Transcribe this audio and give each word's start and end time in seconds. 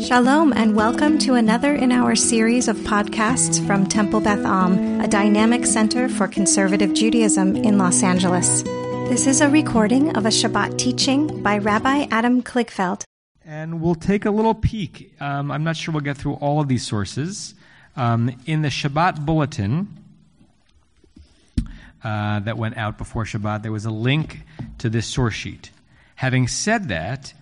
Shalom, 0.00 0.52
and 0.52 0.76
welcome 0.76 1.18
to 1.20 1.34
another 1.36 1.74
in 1.74 1.90
our 1.90 2.14
series 2.14 2.68
of 2.68 2.76
podcasts 2.78 3.66
from 3.66 3.86
Temple 3.86 4.20
Beth 4.20 4.44
Am, 4.44 5.00
a 5.00 5.08
dynamic 5.08 5.64
center 5.64 6.06
for 6.10 6.28
conservative 6.28 6.92
Judaism 6.92 7.56
in 7.56 7.78
Los 7.78 8.02
Angeles. 8.02 8.62
This 9.08 9.26
is 9.26 9.40
a 9.40 9.48
recording 9.48 10.14
of 10.14 10.26
a 10.26 10.28
Shabbat 10.28 10.76
teaching 10.76 11.42
by 11.42 11.56
Rabbi 11.56 12.08
Adam 12.10 12.42
Kligfeld. 12.42 13.04
And 13.46 13.80
we'll 13.80 13.94
take 13.94 14.26
a 14.26 14.30
little 14.30 14.54
peek. 14.54 15.14
Um, 15.18 15.50
I'm 15.50 15.64
not 15.64 15.78
sure 15.78 15.94
we'll 15.94 16.02
get 16.02 16.18
through 16.18 16.34
all 16.34 16.60
of 16.60 16.68
these 16.68 16.86
sources. 16.86 17.54
Um, 17.96 18.38
in 18.44 18.60
the 18.60 18.68
Shabbat 18.68 19.24
bulletin 19.24 19.88
uh, 22.04 22.40
that 22.40 22.58
went 22.58 22.76
out 22.76 22.98
before 22.98 23.24
Shabbat, 23.24 23.62
there 23.62 23.72
was 23.72 23.86
a 23.86 23.90
link 23.90 24.42
to 24.76 24.90
this 24.90 25.06
source 25.06 25.34
sheet. 25.34 25.70
Having 26.16 26.48
said 26.48 26.88
that, 26.88 27.32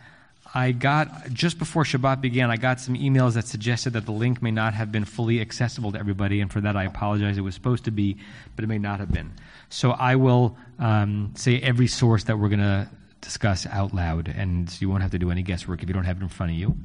I 0.57 0.71
got, 0.71 1.32
just 1.32 1.59
before 1.59 1.82
Shabbat 1.82 2.21
began, 2.21 2.48
I 2.48 2.57
got 2.57 2.79
some 2.79 2.95
emails 2.95 3.34
that 3.34 3.49
suggested 3.49 3.95
that 3.95 4.07
the 4.07 4.12
link 4.12 4.40
may 4.40 4.53
not 4.53 4.72
have 4.72 4.93
been 4.93 5.04
fully 5.04 5.40
accessible 5.40 5.90
to 5.93 5.99
everybody, 5.99 6.40
and 6.40 6.53
for 6.53 6.61
that 6.61 6.76
I 6.76 6.85
apologize. 6.85 7.36
It 7.36 7.40
was 7.40 7.57
supposed 7.57 7.85
to 7.86 7.90
be, 7.90 8.18
but 8.54 8.62
it 8.62 8.68
may 8.68 8.79
not 8.79 9.00
have 9.00 9.11
been. 9.11 9.32
So 9.68 9.90
I 9.90 10.14
will 10.14 10.57
um, 10.79 11.32
say 11.35 11.61
every 11.61 11.89
source 11.89 12.22
that 12.25 12.39
we're 12.39 12.50
going 12.50 12.61
to 12.61 12.89
discuss 13.21 13.67
out 13.67 13.93
loud, 13.93 14.29
and 14.29 14.71
you 14.81 14.89
won't 14.89 15.03
have 15.03 15.11
to 15.11 15.18
do 15.18 15.32
any 15.32 15.43
guesswork 15.43 15.82
if 15.82 15.89
you 15.89 15.95
don't 15.95 16.04
have 16.04 16.18
it 16.18 16.22
in 16.22 16.29
front 16.29 16.53
of 16.53 16.59
you. 16.59 16.76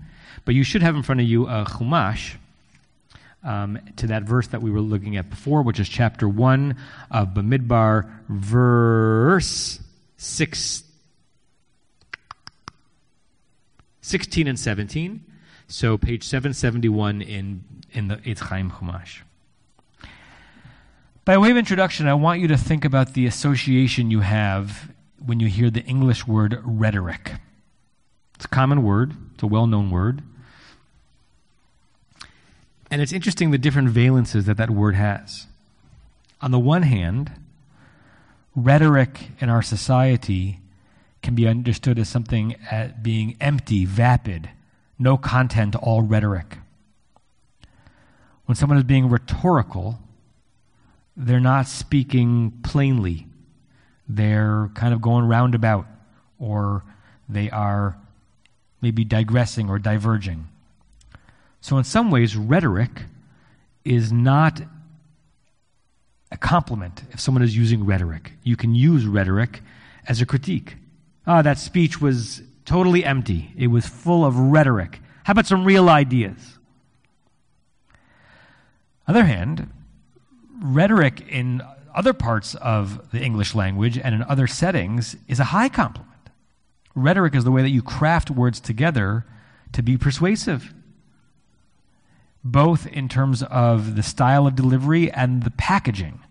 But 0.45 0.55
you 0.55 0.63
should 0.63 0.81
have 0.81 0.95
in 0.95 1.03
front 1.03 1.21
of 1.21 1.27
you 1.27 1.45
a 1.45 1.63
Chumash 1.65 2.37
um, 3.43 3.77
to 3.97 4.07
that 4.07 4.23
verse 4.23 4.47
that 4.47 4.63
we 4.63 4.71
were 4.71 4.81
looking 4.81 5.15
at 5.15 5.29
before, 5.29 5.61
which 5.61 5.79
is 5.79 5.87
chapter 5.87 6.27
1 6.27 6.75
of 7.11 7.27
Bamidbar, 7.29 8.09
verse 8.29 9.79
6 10.17 10.83
16 14.09 14.47
and 14.47 14.59
17. 14.59 15.23
So 15.67 15.97
page 15.97 16.23
771 16.23 17.21
in, 17.21 17.63
in 17.91 18.07
the 18.07 18.15
Eitz 18.17 18.39
Chaim 18.39 18.71
Chumash. 18.71 19.21
By 21.25 21.37
way 21.37 21.51
of 21.51 21.57
introduction, 21.57 22.07
I 22.07 22.15
want 22.15 22.41
you 22.41 22.47
to 22.47 22.57
think 22.57 22.83
about 22.83 23.13
the 23.13 23.27
association 23.27 24.09
you 24.09 24.21
have 24.21 24.91
when 25.23 25.39
you 25.39 25.47
hear 25.47 25.69
the 25.69 25.83
English 25.83 26.25
word 26.25 26.59
rhetoric. 26.63 27.33
It's 28.33 28.45
a 28.45 28.47
common 28.47 28.81
word, 28.81 29.13
it's 29.35 29.43
a 29.43 29.47
well 29.47 29.67
known 29.67 29.91
word. 29.91 30.23
And 32.89 32.99
it's 32.99 33.13
interesting 33.13 33.51
the 33.51 33.59
different 33.59 33.89
valences 33.89 34.45
that 34.45 34.57
that 34.57 34.71
word 34.71 34.95
has. 34.95 35.45
On 36.41 36.49
the 36.49 36.57
one 36.57 36.81
hand, 36.81 37.31
rhetoric 38.55 39.29
in 39.39 39.49
our 39.49 39.61
society 39.61 40.61
can 41.21 41.35
be 41.35 41.47
understood 41.47 41.99
as 41.99 42.09
something 42.09 42.55
as 42.71 42.91
being 43.01 43.35
empty, 43.41 43.85
vapid, 43.85 44.49
no 44.97 45.17
content, 45.17 45.75
all 45.75 46.01
rhetoric. 46.01 46.57
When 48.45 48.55
someone 48.55 48.77
is 48.77 48.83
being 48.83 49.09
rhetorical, 49.09 49.99
they're 51.15 51.39
not 51.39 51.67
speaking 51.67 52.59
plainly. 52.63 53.27
They're 54.07 54.71
kind 54.73 54.93
of 54.93 55.01
going 55.01 55.25
roundabout, 55.25 55.85
or 56.39 56.83
they 57.27 57.49
are 57.49 57.97
maybe 58.81 59.03
digressing 59.03 59.69
or 59.69 59.77
diverging. 59.77 60.47
So, 61.61 61.77
in 61.77 61.83
some 61.83 62.09
ways, 62.09 62.35
rhetoric 62.35 63.03
is 63.83 64.11
not 64.11 64.61
a 66.31 66.37
compliment 66.37 67.03
if 67.11 67.19
someone 67.19 67.43
is 67.43 67.55
using 67.55 67.85
rhetoric. 67.85 68.33
You 68.43 68.55
can 68.55 68.73
use 68.73 69.05
rhetoric 69.05 69.61
as 70.07 70.21
a 70.21 70.25
critique. 70.25 70.77
Ah, 71.29 71.43
that 71.43 71.59
speech 71.59 72.01
was 72.01 72.41
totally 72.65 73.05
empty. 73.05 73.53
It 73.55 73.67
was 73.67 73.85
full 73.85 74.25
of 74.25 74.35
rhetoric. 74.35 74.99
How 75.25 75.33
about 75.33 75.45
some 75.45 75.63
real 75.63 75.87
ideas? 75.87 76.57
Other 79.07 79.23
hand, 79.25 79.69
rhetoric 80.59 81.21
in 81.29 81.61
other 81.93 82.13
parts 82.13 82.55
of 82.55 83.11
the 83.11 83.21
English 83.21 83.53
language 83.53 83.95
and 83.95 84.15
in 84.15 84.23
other 84.23 84.47
settings 84.47 85.17
is 85.27 85.39
a 85.39 85.53
high 85.53 85.69
compliment. 85.69 86.09
Rhetoric 86.95 87.35
is 87.35 87.43
the 87.43 87.51
way 87.51 87.61
that 87.61 87.69
you 87.69 87.83
craft 87.83 88.31
words 88.31 88.59
together 88.59 89.23
to 89.73 89.83
be 89.83 89.99
persuasive, 89.99 90.73
both 92.43 92.87
in 92.87 93.07
terms 93.07 93.43
of 93.43 93.95
the 93.95 94.01
style 94.01 94.47
of 94.47 94.55
delivery 94.55 95.11
and 95.11 95.43
the 95.43 95.51
packaging. 95.51 96.21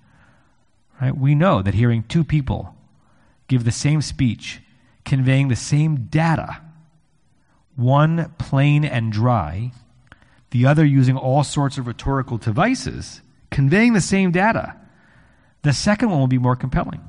Right? 1.01 1.17
We 1.17 1.37
know 1.37 1.63
that 1.63 1.75
hearing 1.75 2.03
two 2.03 2.25
people 2.25 2.75
give 3.47 3.63
the 3.63 3.71
same 3.71 4.03
speech 4.03 4.61
conveying 5.09 5.49
the 5.49 5.57
same 5.57 6.07
data, 6.11 6.61
one 7.77 8.31
plain 8.37 8.85
and 8.85 9.11
dry, 9.11 9.73
the 10.51 10.67
other 10.67 10.85
using 10.85 11.17
all 11.17 11.43
sorts 11.43 11.79
of 11.79 11.87
rhetorical 11.87 12.37
devices, 12.37 13.23
conveying 13.51 13.95
the 13.95 14.03
same 14.03 14.31
data, 14.31 14.77
the 15.63 15.73
second 15.73 16.11
one 16.11 16.21
will 16.21 16.27
be 16.27 16.39
more 16.39 16.55
compelling. 16.55 17.01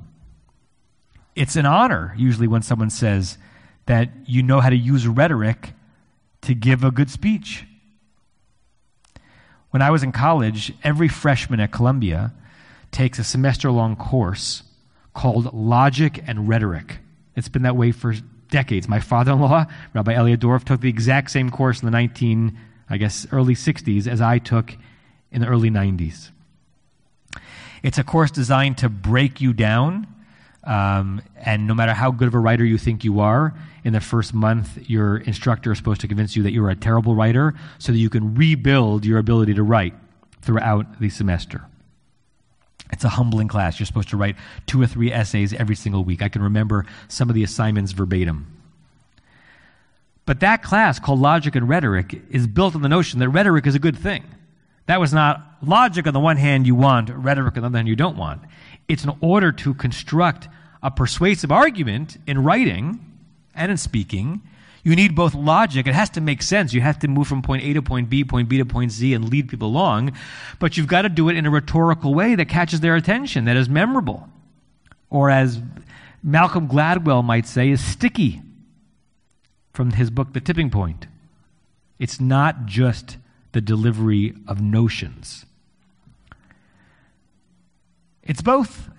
It's 1.35 1.57
an 1.57 1.65
honor, 1.65 2.15
usually, 2.17 2.47
when 2.47 2.61
someone 2.61 2.89
says 2.89 3.37
that 3.85 4.09
you 4.25 4.43
know 4.43 4.61
how 4.61 4.69
to 4.69 4.77
use 4.77 5.05
rhetoric 5.05 5.73
to 6.43 6.55
give 6.55 6.85
a 6.85 6.91
good 6.91 7.09
speech. 7.09 7.65
When 9.71 9.81
I 9.81 9.91
was 9.91 10.03
in 10.03 10.13
college, 10.13 10.73
every 10.85 11.09
freshman 11.09 11.59
at 11.59 11.73
Columbia 11.73 12.33
takes 12.91 13.19
a 13.19 13.25
semester 13.25 13.69
long 13.71 13.97
course 13.97 14.63
called 15.13 15.53
Logic 15.53 16.23
and 16.25 16.47
Rhetoric. 16.47 16.99
It's 17.39 17.49
been 17.49 17.63
that 17.63 17.75
way 17.75 17.91
for 17.91 18.13
decades. 18.49 18.87
My 18.87 18.99
father-in-law, 18.99 19.65
Rabbi 19.93 20.13
Elliot 20.13 20.41
Dorff, 20.41 20.63
took 20.63 20.81
the 20.81 20.89
exact 20.89 21.31
same 21.31 21.49
course 21.49 21.81
in 21.81 21.85
the 21.85 21.91
19, 21.91 22.57
I 22.89 22.97
guess, 22.97 23.25
early 23.31 23.55
60s 23.55 24.07
as 24.07 24.21
I 24.21 24.37
took 24.39 24.75
in 25.31 25.41
the 25.41 25.47
early 25.47 25.69
90s. 25.71 26.29
It's 27.81 27.97
a 27.97 28.03
course 28.03 28.31
designed 28.31 28.77
to 28.79 28.89
break 28.89 29.41
you 29.41 29.53
down. 29.53 30.07
Um, 30.65 31.21
and 31.37 31.65
no 31.65 31.73
matter 31.73 31.93
how 31.93 32.11
good 32.11 32.27
of 32.27 32.33
a 32.33 32.39
writer 32.39 32.65
you 32.65 32.77
think 32.77 33.03
you 33.03 33.21
are, 33.21 33.55
in 33.83 33.93
the 33.93 34.01
first 34.01 34.33
month, 34.33 34.77
your 34.89 35.17
instructor 35.17 35.71
is 35.71 35.77
supposed 35.77 36.01
to 36.01 36.07
convince 36.07 36.35
you 36.35 36.43
that 36.43 36.51
you're 36.51 36.69
a 36.69 36.75
terrible 36.75 37.15
writer 37.15 37.53
so 37.77 37.91
that 37.93 37.97
you 37.97 38.09
can 38.09 38.35
rebuild 38.35 39.05
your 39.05 39.17
ability 39.17 39.53
to 39.53 39.63
write 39.63 39.93
throughout 40.41 40.99
the 40.99 41.09
semester. 41.09 41.63
It's 42.91 43.03
a 43.03 43.09
humbling 43.09 43.47
class. 43.47 43.79
You're 43.79 43.85
supposed 43.85 44.09
to 44.09 44.17
write 44.17 44.35
two 44.65 44.81
or 44.81 44.87
three 44.87 45.11
essays 45.11 45.53
every 45.53 45.75
single 45.75 46.03
week. 46.03 46.21
I 46.21 46.29
can 46.29 46.41
remember 46.41 46.85
some 47.07 47.29
of 47.29 47.35
the 47.35 47.43
assignments 47.43 47.91
verbatim. 47.91 48.55
But 50.25 50.41
that 50.41 50.61
class 50.61 50.99
called 50.99 51.19
Logic 51.19 51.55
and 51.55 51.67
Rhetoric 51.67 52.21
is 52.29 52.47
built 52.47 52.75
on 52.75 52.81
the 52.81 52.89
notion 52.89 53.19
that 53.19 53.29
rhetoric 53.29 53.65
is 53.65 53.75
a 53.75 53.79
good 53.79 53.97
thing. 53.97 54.23
That 54.85 54.99
was 54.99 55.13
not 55.13 55.57
logic 55.61 56.07
on 56.07 56.13
the 56.13 56.19
one 56.19 56.37
hand 56.37 56.65
you 56.65 56.73
want, 56.73 57.09
rhetoric 57.09 57.57
on 57.57 57.61
the 57.61 57.67
other 57.67 57.77
hand 57.77 57.87
you 57.87 57.95
don't 57.95 58.17
want. 58.17 58.41
It's 58.87 59.03
in 59.03 59.11
order 59.21 59.51
to 59.51 59.73
construct 59.75 60.47
a 60.81 60.89
persuasive 60.89 61.51
argument 61.51 62.17
in 62.25 62.43
writing 62.43 62.99
and 63.53 63.71
in 63.71 63.77
speaking 63.77 64.41
you 64.89 64.95
need 64.95 65.13
both 65.13 65.35
logic. 65.35 65.85
It 65.85 65.93
has 65.93 66.09
to 66.11 66.21
make 66.21 66.41
sense. 66.41 66.73
You 66.73 66.81
have 66.81 66.97
to 66.99 67.07
move 67.07 67.27
from 67.27 67.43
point 67.43 67.63
A 67.63 67.73
to 67.73 67.81
point 67.83 68.09
B, 68.09 68.23
point 68.23 68.49
B 68.49 68.57
to 68.57 68.65
point 68.65 68.91
Z, 68.91 69.13
and 69.13 69.29
lead 69.29 69.47
people 69.47 69.67
along. 69.67 70.13
But 70.57 70.77
you've 70.77 70.87
got 70.87 71.03
to 71.03 71.09
do 71.09 71.29
it 71.29 71.37
in 71.37 71.45
a 71.45 71.51
rhetorical 71.51 72.15
way 72.15 72.33
that 72.33 72.49
catches 72.49 72.79
their 72.79 72.95
attention, 72.95 73.45
that 73.45 73.55
is 73.55 73.69
memorable. 73.69 74.27
Or 75.11 75.29
as 75.29 75.61
Malcolm 76.23 76.67
Gladwell 76.67 77.23
might 77.23 77.45
say, 77.45 77.69
is 77.69 77.85
sticky 77.85 78.41
from 79.73 79.91
his 79.91 80.09
book, 80.09 80.33
The 80.33 80.41
Tipping 80.41 80.71
Point. 80.71 81.05
It's 81.99 82.19
not 82.19 82.65
just 82.65 83.17
the 83.51 83.61
delivery 83.61 84.33
of 84.47 84.59
notions, 84.59 85.45
it's 88.23 88.41
both, 88.41 88.89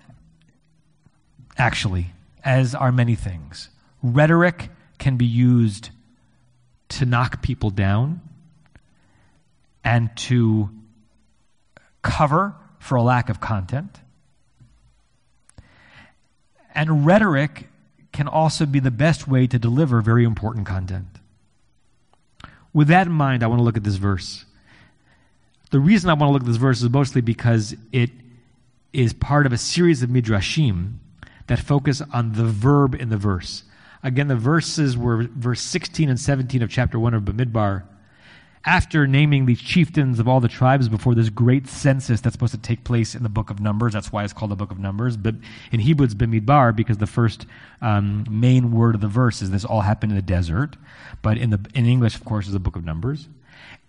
actually, 1.58 2.12
as 2.44 2.76
are 2.76 2.92
many 2.92 3.16
things. 3.16 3.70
Rhetoric 4.02 4.70
can 5.00 5.16
be 5.16 5.27
used 5.27 5.91
to 6.91 7.05
knock 7.05 7.43
people 7.43 7.71
down 7.71 8.20
and 9.82 10.14
to 10.17 10.70
cover 12.02 12.55
for 12.79 12.94
a 12.97 13.02
lack 13.02 13.29
of 13.29 13.41
content. 13.41 13.99
And 16.75 17.05
rhetoric 17.05 17.69
can 18.12 18.29
also 18.29 18.67
be 18.67 18.79
the 18.81 18.91
best 18.91 19.26
way 19.26 19.47
to 19.47 19.58
deliver 19.58 20.00
very 20.00 20.25
important 20.25 20.67
content. 20.67 21.06
With 22.73 22.88
that 22.88 23.06
in 23.06 23.12
mind, 23.12 23.43
I 23.43 23.49
want 23.49 23.58
to 23.58 23.64
look 23.64 23.76
at 23.76 23.85
this 23.85 23.96
verse. 23.96 24.44
The 25.70 25.81
reason 25.81 26.11
I 26.11 26.14
want 26.14 26.29
to 26.29 26.32
look 26.32 26.43
at 26.43 26.46
this 26.46 26.56
verse 26.56 26.82
is 26.82 26.91
mostly 26.91 27.20
because 27.20 27.75
it 27.93 28.11
is 28.93 29.12
part 29.12 29.46
of 29.46 29.53
a 29.53 29.58
series 29.58 30.03
of 30.03 30.11
midrashim 30.11 30.94
that 31.46 31.58
focus 31.58 32.03
on 32.12 32.32
the 32.32 32.44
verb 32.44 32.94
in 32.94 33.08
the 33.08 33.17
verse. 33.17 33.64
Again, 34.02 34.29
the 34.29 34.37
verses 34.37 34.97
were 34.97 35.29
verse 35.35 35.61
16 35.61 36.08
and 36.08 36.19
17 36.19 36.62
of 36.62 36.70
chapter 36.70 36.99
1 36.99 37.14
of 37.14 37.23
Bamidbar. 37.23 37.85
after 38.67 39.06
naming 39.06 39.47
the 39.47 39.56
chieftains 39.56 40.19
of 40.19 40.29
all 40.29 40.38
the 40.38 40.49
tribes 40.49 40.87
before 40.88 41.14
this 41.14 41.31
great 41.31 41.67
census 41.67 42.20
that's 42.20 42.35
supposed 42.35 42.52
to 42.52 42.58
take 42.58 42.85
place 42.85 43.14
in 43.14 43.23
the 43.23 43.29
book 43.29 43.49
of 43.49 43.58
Numbers. 43.58 43.94
That's 43.94 44.12
why 44.12 44.23
it's 44.23 44.35
called 44.35 44.50
the 44.50 44.56
book 44.56 44.70
of 44.70 44.79
Numbers. 44.79 45.17
But 45.17 45.37
in 45.73 45.81
Hebrew, 45.81 46.05
it's 46.05 46.14
Bamidbar 46.14 46.76
because 46.76 46.99
the 46.99 47.06
first 47.06 47.47
um, 47.81 48.26
main 48.29 48.70
word 48.70 48.94
of 48.94 49.00
the 49.00 49.08
verse 49.08 49.41
is 49.41 49.50
this 49.50 49.64
all 49.64 49.81
happened 49.81 50.12
in 50.12 50.17
the 50.17 50.23
desert. 50.23 50.76
But 51.23 51.38
in, 51.38 51.50
the, 51.50 51.61
in 51.75 51.87
English, 51.87 52.17
of 52.17 52.25
course, 52.26 52.46
is 52.49 52.53
the 52.53 52.61
book 52.61 52.76
of 52.76 52.85
Numbers. 52.85 53.29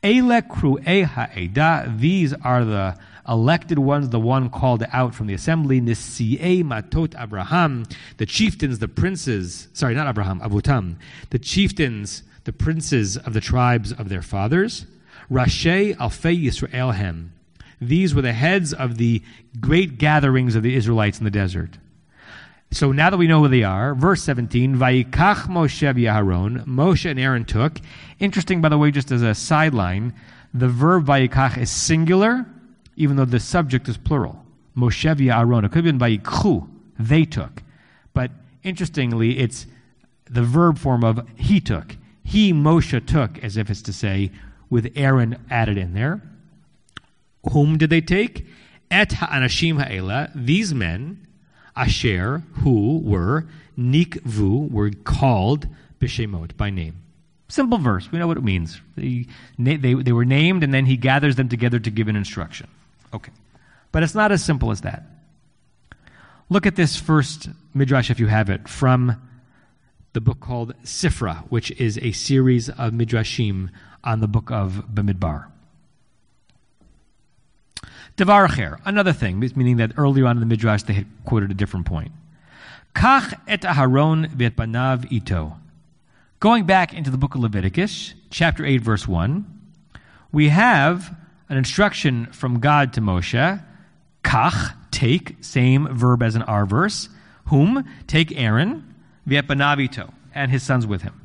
Ele 0.04 0.42
kru'e 0.42 1.04
ha'eda. 1.04 1.94
These 1.98 2.34
are 2.34 2.64
the 2.64 2.98
elected 3.27 3.79
ones, 3.79 4.09
the 4.09 4.19
one 4.19 4.50
called 4.50 4.83
out 4.91 5.13
from 5.15 5.27
the 5.27 5.33
assembly. 5.33 5.79
Nisi'e 5.81 6.63
matot 6.63 7.21
Abraham. 7.21 7.85
The 8.18 8.25
chieftains, 8.25 8.79
the 8.79 8.88
princes. 8.88 9.68
Sorry, 9.73 9.94
not 9.94 10.07
Abraham, 10.07 10.39
Avutam. 10.41 10.95
The 11.29 11.39
chieftains 11.39 12.23
the 12.44 12.53
princes 12.53 13.18
of 13.18 13.33
the 13.33 13.41
tribes 13.41 13.91
of 13.91 14.09
their 14.09 14.21
fathers. 14.21 14.85
Rashi 15.31 15.95
Alfei 15.95 16.44
Yisrael 16.44 16.94
Hem. 16.94 17.33
These 17.79 18.13
were 18.13 18.21
the 18.21 18.33
heads 18.33 18.73
of 18.73 18.97
the 18.97 19.21
great 19.59 19.97
gatherings 19.97 20.56
of 20.56 20.63
the 20.63 20.75
Israelites 20.75 21.19
in 21.19 21.25
the 21.25 21.31
desert. 21.31 21.77
So 22.71 22.91
now 22.91 23.09
that 23.09 23.18
we 23.18 23.27
know 23.27 23.41
who 23.41 23.47
they 23.47 23.63
are, 23.63 23.94
verse 23.95 24.23
17, 24.23 24.77
Vayikach 24.77 25.47
Moshe 25.47 25.94
v'Aharon, 25.94 26.65
Moshe 26.65 27.09
and 27.09 27.19
Aaron 27.19 27.44
took. 27.44 27.79
Interesting, 28.19 28.62
by 28.62 28.69
the 28.69 28.77
way, 28.77 28.91
just 28.91 29.12
as 29.12 29.21
a 29.21 29.35
sideline, 29.35 30.13
the 30.53 30.69
verb 30.69 31.06
Vayikach 31.06 31.57
is 31.57 31.69
singular, 31.69 32.45
even 33.01 33.15
though 33.18 33.25
the 33.25 33.39
subject 33.39 33.89
is 33.89 33.98
plural. 33.98 34.45
Moshe 34.75 35.15
v'Aharon. 35.15 35.65
It 35.65 35.71
could 35.71 35.86
have 35.86 35.98
been 35.98 36.00
Vayikchu, 36.00 36.68
they 37.00 37.25
took. 37.25 37.63
But 38.13 38.31
interestingly, 38.63 39.39
it's 39.39 39.65
the 40.30 40.44
verb 40.44 40.77
form 40.77 41.03
of 41.03 41.27
he 41.36 41.59
took 41.59 41.98
he, 42.31 42.53
Moshe, 42.53 43.06
took, 43.06 43.44
as 43.44 43.57
if 43.57 43.69
it's 43.69 43.81
to 43.81 43.92
say, 43.92 44.31
with 44.69 44.94
Aaron 44.95 45.38
added 45.50 45.77
in 45.77 45.94
there. 45.94 46.21
Whom 47.51 47.77
did 47.77 47.89
they 47.89 48.00
take? 48.00 48.48
Et 48.89 49.12
ha'anashim 49.12 49.81
ha'ela, 49.81 50.30
these 50.33 50.74
men, 50.74 51.27
asher, 51.75 52.44
who 52.63 53.00
were, 53.00 53.47
nikvu, 53.77 54.71
were 54.71 54.92
called 54.92 55.68
b'shemot, 56.00 56.56
by 56.56 56.69
name. 56.69 57.01
Simple 57.50 57.80
verse. 57.80 58.09
We 58.12 58.19
know 58.19 58.27
what 58.27 58.38
it 58.38 58.45
means. 58.45 58.80
They, 58.95 59.27
they, 59.59 59.75
they 59.75 60.13
were 60.13 60.24
named, 60.24 60.63
and 60.63 60.74
then 60.74 60.86
he 60.86 60.95
gathers 60.95 61.36
them 61.36 61.50
together 61.50 61.80
to 61.80 61.89
give 61.92 62.07
an 62.07 62.15
instruction. 62.15 62.69
Okay. 63.13 63.31
But 63.92 64.04
it's 64.04 64.16
not 64.16 64.31
as 64.31 64.44
simple 64.44 64.72
as 64.72 64.81
that. 64.81 65.04
Look 66.50 66.66
at 66.66 66.75
this 66.75 66.98
first 66.98 67.50
midrash, 67.74 68.10
if 68.10 68.19
you 68.19 68.28
have 68.28 68.50
it, 68.50 68.68
from 68.68 69.22
the 70.13 70.22
book 70.22 70.40
called 70.40 70.74
Sifra, 70.84 71.44
which 71.50 71.72
is 71.72 71.98
a 72.00 72.12
series 72.12 72.69
of 72.69 72.92
midrashim 72.92 73.69
on 74.04 74.19
the 74.19 74.28
book 74.28 74.52
of 74.52 74.86
Bamidbar. 74.94 75.46
Devar 78.18 78.48
acher, 78.48 78.80
another 78.86 79.14
thing, 79.14 79.40
meaning 79.40 79.78
that 79.78 79.94
earlier 79.98 80.28
on 80.28 80.36
in 80.36 80.42
the 80.42 80.46
midrash 80.46 80.84
they 80.84 80.94
had 80.94 81.07
quoted 81.25 81.50
a 81.52 81.54
different 81.54 81.86
point. 81.86 82.12
Kach 82.94 83.34
et 83.48 83.62
Aharon 83.62 84.28
v'et 84.36 84.52
banav 84.52 85.10
ito. 85.12 85.57
Going 86.40 86.66
back 86.66 86.94
into 86.94 87.10
the 87.10 87.18
book 87.18 87.36
of 87.36 87.42
Leviticus, 87.42 88.14
chapter 88.30 88.66
8, 88.66 88.81
verse 88.81 89.07
1, 89.07 89.46
we 90.31 90.50
have 90.50 91.16
an 91.51 91.57
instruction 91.57 92.27
from 92.27 92.62
God 92.62 92.94
to 92.94 93.01
Moshe. 93.01 93.63
Kach, 94.24 94.74
take, 94.89 95.36
same 95.42 95.94
verb 95.94 96.24
as 96.24 96.36
in 96.36 96.42
our 96.44 96.65
verse. 96.65 97.09
Whom? 97.48 97.86
Take 98.07 98.31
Aaron 98.39 98.95
Viepanavito, 99.27 100.13
and 100.33 100.50
his 100.50 100.63
sons 100.63 100.88
with 100.88 101.01
him. 101.01 101.19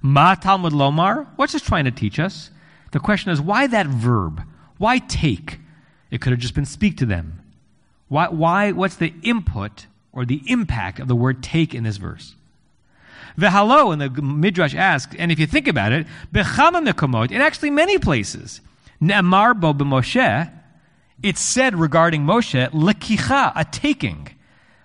Ma 0.00 0.36
Talmud 0.36 0.72
Lomar, 0.72 1.26
what's 1.34 1.52
this 1.52 1.62
trying 1.62 1.86
to 1.86 1.90
teach 1.90 2.20
us? 2.20 2.50
The 2.92 3.00
question 3.00 3.32
is, 3.32 3.40
why 3.40 3.66
that 3.66 3.86
verb? 3.86 4.42
Why 4.78 4.98
take? 4.98 5.58
It 6.12 6.20
could 6.20 6.30
have 6.30 6.40
just 6.40 6.54
been 6.54 6.64
speak 6.64 6.96
to 6.98 7.06
them. 7.06 7.42
Why, 8.06 8.28
why, 8.28 8.70
what's 8.70 8.96
the 8.96 9.12
input 9.24 9.86
or 10.12 10.24
the 10.24 10.40
impact 10.46 11.00
of 11.00 11.08
the 11.08 11.16
word 11.16 11.42
take 11.42 11.74
in 11.74 11.82
this 11.82 11.96
verse? 11.96 12.36
V'halo, 13.36 13.92
and 13.92 14.00
the 14.00 14.22
Midrash 14.22 14.76
asks, 14.76 15.16
and 15.18 15.32
if 15.32 15.40
you 15.40 15.46
think 15.46 15.66
about 15.66 15.90
it, 15.90 16.06
bechama 16.32 16.88
mekomot, 16.88 17.32
in 17.32 17.40
actually 17.40 17.70
many 17.70 17.98
places, 17.98 18.60
ne'amar 19.00 19.58
bo 19.58 19.74
b'Moshe, 19.74 20.52
it's 21.22 21.40
said 21.40 21.74
regarding 21.74 22.24
Moshe, 22.24 22.70
lekicha, 22.70 23.52
a 23.54 23.64
taking. 23.64 24.28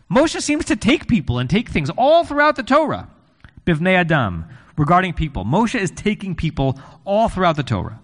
Moshe 0.09 0.41
seems 0.41 0.65
to 0.65 0.75
take 0.75 1.07
people 1.07 1.39
and 1.39 1.49
take 1.49 1.69
things 1.69 1.89
all 1.91 2.23
throughout 2.23 2.55
the 2.55 2.63
Torah. 2.63 3.07
Bivnei 3.65 3.95
Adam, 3.95 4.45
regarding 4.77 5.13
people. 5.13 5.45
Moshe 5.45 5.79
is 5.79 5.91
taking 5.91 6.35
people 6.35 6.79
all 7.05 7.29
throughout 7.29 7.55
the 7.55 7.63
Torah. 7.63 7.99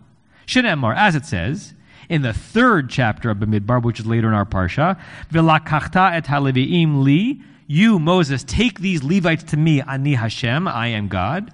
Shinemar, 0.46 0.96
as 0.96 1.16
it 1.16 1.26
says, 1.26 1.74
in 2.08 2.22
the 2.22 2.34
third 2.34 2.90
chapter 2.90 3.30
of 3.30 3.38
Bamidbar, 3.38 3.84
which 3.84 4.00
is 4.00 4.06
later 4.06 4.28
in 4.28 4.34
our 4.34 4.46
parsha, 4.46 5.00
V'lakachta 5.32 6.14
et 6.14 6.26
haleviim 6.26 7.04
li, 7.04 7.42
you, 7.68 8.00
Moses, 8.00 8.44
take 8.44 8.80
these 8.80 9.04
Levites 9.04 9.44
to 9.44 9.58
me, 9.58 9.82
ani 9.82 10.16
Hashem, 10.16 10.68
I 10.68 10.88
am 10.88 11.08
God. 11.08 11.54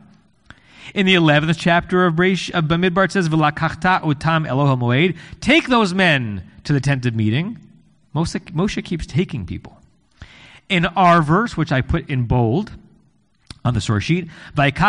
In 0.93 1.05
the 1.05 1.15
11th 1.15 1.55
chapter 1.57 2.05
of, 2.05 2.15
Breish, 2.15 2.53
uh, 2.53 2.59
of 2.59 2.65
Bamidbar, 2.65 3.05
it 3.05 3.11
says, 3.11 3.29
V'lakachta 3.29 4.01
utam 4.01 4.47
Elohim 4.47 4.79
moed, 4.79 5.17
take 5.41 5.67
those 5.67 5.93
men 5.93 6.43
to 6.63 6.73
the 6.73 6.79
tent 6.79 7.05
of 7.05 7.15
meeting. 7.15 7.59
Moshe, 8.13 8.39
Moshe 8.51 8.83
keeps 8.83 9.05
taking 9.05 9.45
people. 9.45 9.81
In 10.69 10.85
our 10.85 11.21
verse, 11.21 11.57
which 11.57 11.71
I 11.71 11.81
put 11.81 12.09
in 12.09 12.23
bold 12.25 12.71
on 13.63 13.73
the 13.73 13.81
source 13.81 14.03
sheet, 14.03 14.29
Moshe 14.57 14.79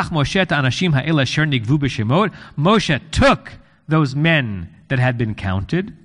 took 3.10 3.52
those 3.88 4.14
men 4.14 4.74
that 4.88 4.98
had 4.98 5.18
been 5.18 5.34
counted. 5.34 5.96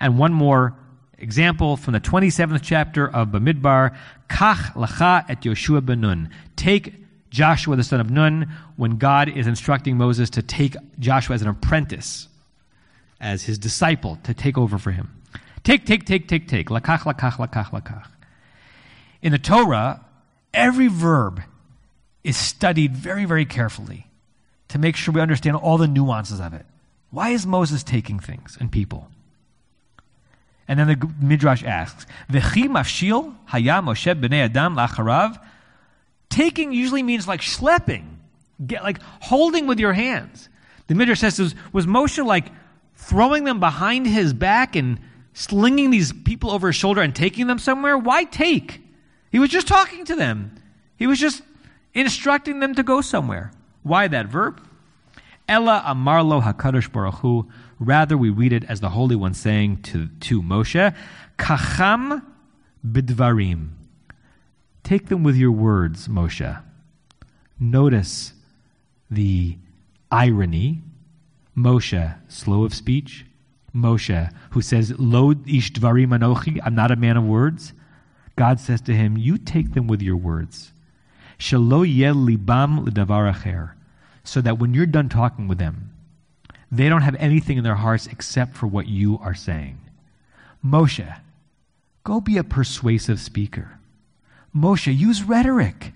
And 0.00 0.18
one 0.18 0.32
more 0.32 0.76
example 1.18 1.76
from 1.76 1.92
the 1.92 2.00
27th 2.00 2.60
chapter 2.62 3.08
of 3.08 3.28
Bamidbar, 3.28 3.96
Kach 4.28 4.72
lacha 4.74 5.24
et 5.28 5.42
Yoshua 5.42 5.84
ben 5.84 6.00
Nun. 6.00 6.30
Take 6.56 7.03
Joshua 7.34 7.74
the 7.74 7.82
son 7.82 8.00
of 8.00 8.10
Nun 8.10 8.48
when 8.76 8.96
God 8.96 9.28
is 9.28 9.48
instructing 9.48 9.96
Moses 9.96 10.30
to 10.30 10.42
take 10.42 10.76
Joshua 11.00 11.34
as 11.34 11.42
an 11.42 11.48
apprentice, 11.48 12.28
as 13.20 13.42
his 13.42 13.58
disciple, 13.58 14.18
to 14.22 14.32
take 14.32 14.56
over 14.56 14.78
for 14.78 14.92
him. 14.92 15.20
Take, 15.64 15.84
take, 15.84 16.06
take, 16.06 16.28
take, 16.28 16.46
take. 16.46 16.68
Lakach, 16.68 17.00
lakach, 17.00 17.32
lakach, 17.32 17.70
lakach. 17.70 18.06
In 19.20 19.32
the 19.32 19.38
Torah, 19.38 20.04
every 20.52 20.86
verb 20.86 21.42
is 22.22 22.36
studied 22.36 22.94
very, 22.94 23.24
very 23.24 23.44
carefully 23.44 24.06
to 24.68 24.78
make 24.78 24.94
sure 24.94 25.12
we 25.12 25.20
understand 25.20 25.56
all 25.56 25.76
the 25.76 25.88
nuances 25.88 26.38
of 26.38 26.54
it. 26.54 26.64
Why 27.10 27.30
is 27.30 27.46
Moses 27.46 27.82
taking 27.82 28.20
things 28.20 28.56
and 28.60 28.70
people? 28.70 29.08
And 30.68 30.78
then 30.78 30.86
the 30.86 31.10
Midrash 31.20 31.64
asks, 31.64 32.06
V'chi 32.30 32.68
mafshil 32.68 33.34
haya 33.46 33.82
Moshe 33.82 34.14
b'nei 34.20 34.44
Adam 34.44 34.76
lacharav? 34.76 35.40
Taking 36.34 36.72
usually 36.72 37.04
means 37.04 37.28
like 37.28 37.42
schlepping, 37.42 38.06
get, 38.66 38.82
like 38.82 39.00
holding 39.20 39.68
with 39.68 39.78
your 39.78 39.92
hands. 39.92 40.48
The 40.88 40.96
Midrash 40.96 41.20
says, 41.20 41.38
was, 41.38 41.54
was 41.72 41.86
Moshe 41.86 42.26
like 42.26 42.46
throwing 42.96 43.44
them 43.44 43.60
behind 43.60 44.08
his 44.08 44.32
back 44.32 44.74
and 44.74 44.98
slinging 45.32 45.90
these 45.90 46.12
people 46.12 46.50
over 46.50 46.66
his 46.66 46.74
shoulder 46.74 47.02
and 47.02 47.14
taking 47.14 47.46
them 47.46 47.60
somewhere? 47.60 47.96
Why 47.96 48.24
take? 48.24 48.82
He 49.30 49.38
was 49.38 49.48
just 49.48 49.68
talking 49.68 50.04
to 50.06 50.16
them. 50.16 50.56
He 50.96 51.06
was 51.06 51.20
just 51.20 51.40
instructing 51.94 52.58
them 52.58 52.74
to 52.74 52.82
go 52.82 53.00
somewhere. 53.00 53.52
Why 53.84 54.08
that 54.08 54.26
verb? 54.26 54.60
Ella 55.46 55.84
amarlo 55.86 56.42
hakadosh 56.42 56.90
baruch 56.90 57.14
hu. 57.14 57.48
Rather, 57.78 58.18
we 58.18 58.30
read 58.30 58.52
it 58.52 58.64
as 58.64 58.80
the 58.80 58.88
Holy 58.88 59.14
One 59.14 59.34
saying 59.34 59.82
to, 59.82 60.08
to 60.08 60.42
Moshe, 60.42 60.96
Kacham 61.38 62.24
bidvarim. 62.84 63.68
Take 64.84 65.08
them 65.08 65.22
with 65.22 65.34
your 65.34 65.50
words, 65.50 66.08
Moshe. 66.08 66.62
Notice 67.58 68.34
the 69.10 69.56
irony. 70.12 70.82
Moshe, 71.56 72.14
slow 72.28 72.64
of 72.64 72.74
speech. 72.74 73.24
Moshe, 73.74 74.30
who 74.50 74.60
says, 74.60 74.92
Lo 74.98 75.30
ish 75.46 75.72
dvarim 75.72 76.16
anochi, 76.16 76.60
I'm 76.62 76.74
not 76.74 76.90
a 76.90 76.96
man 76.96 77.16
of 77.16 77.24
words. 77.24 77.72
God 78.36 78.60
says 78.60 78.82
to 78.82 78.94
him, 78.94 79.16
You 79.16 79.38
take 79.38 79.72
them 79.72 79.86
with 79.86 80.02
your 80.02 80.16
words. 80.16 80.72
Shalo 81.38 81.84
yel 81.84 82.14
libam 82.14 82.86
acher. 82.86 83.72
So 84.22 84.40
that 84.42 84.58
when 84.58 84.74
you're 84.74 84.86
done 84.86 85.08
talking 85.08 85.48
with 85.48 85.58
them, 85.58 85.92
they 86.70 86.88
don't 86.88 87.02
have 87.02 87.16
anything 87.16 87.56
in 87.56 87.64
their 87.64 87.74
hearts 87.74 88.06
except 88.06 88.54
for 88.54 88.66
what 88.66 88.86
you 88.86 89.18
are 89.22 89.34
saying. 89.34 89.78
Moshe, 90.64 91.20
go 92.04 92.20
be 92.20 92.36
a 92.36 92.44
persuasive 92.44 93.20
speaker. 93.20 93.78
Moshe, 94.54 94.96
use 94.96 95.22
rhetoric. 95.22 95.92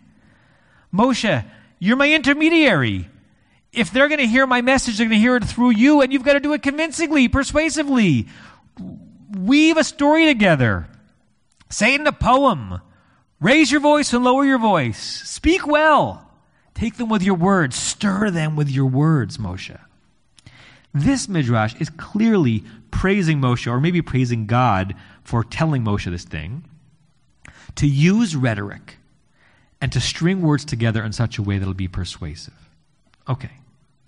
Moshe, 0.93 1.45
you're 1.79 1.97
my 1.97 2.13
intermediary. 2.13 3.09
If 3.73 3.93
they're 3.93 4.09
going 4.09 4.21
to 4.21 4.27
hear 4.27 4.47
my 4.47 4.63
message, 4.63 4.99
they're 4.99 5.07
going 5.07 5.19
to 5.19 5.23
hear 5.23 5.37
it 5.37 5.45
through 5.45 5.71
you, 5.71 6.01
and 6.01 6.13
you've 6.13 6.25
got 6.25 6.33
to 6.33 6.41
do 6.41 6.55
it 6.55 6.63
convincingly, 6.63 7.29
persuasively. 7.29 8.29
Weave 9.37 9.77
a 9.77 9.85
story 9.85 10.27
together. 10.27 10.89
Say 11.71 11.95
it 11.95 12.01
in 12.01 12.07
a 12.07 12.13
poem. 12.13 12.81
Raise 13.41 13.71
your 13.71 13.81
voice 13.81 14.13
and 14.13 14.25
lower 14.25 14.45
your 14.45 14.59
voice. 14.59 14.99
Speak 14.99 15.67
well. 15.67 16.29
Take 16.75 16.97
them 16.97 17.09
with 17.09 17.23
your 17.23 17.35
words. 17.35 17.77
Stir 17.77 18.31
them 18.31 18.57
with 18.57 18.71
your 18.71 18.87
words, 18.87 19.37
Moshe. 19.37 19.79
This 20.95 21.29
midrash 21.29 21.75
is 21.81 21.91
clearly 21.91 22.65
praising 22.91 23.41
Moshe, 23.41 23.71
or 23.71 23.81
maybe 23.81 24.01
praising 24.01 24.47
God 24.47 24.95
for 25.23 25.45
telling 25.45 25.85
Moshe 25.85 26.11
this 26.11 26.25
thing, 26.25 26.65
to 27.79 27.87
use 27.87 28.35
rhetoric 28.35 28.97
and 29.81 29.93
to 29.93 30.01
string 30.01 30.43
words 30.43 30.65
together 30.65 31.05
in 31.05 31.13
such 31.13 31.39
a 31.39 31.43
way 31.43 31.59
that'll 31.59 31.75
be 31.75 31.87
persuasive. 31.87 32.69
Okay, 33.29 33.53